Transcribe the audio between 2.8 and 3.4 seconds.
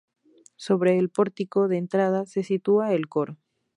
el coro.